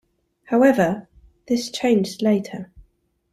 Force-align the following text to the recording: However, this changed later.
However, 0.45 1.07
this 1.47 1.69
changed 1.69 2.23
later. 2.23 2.71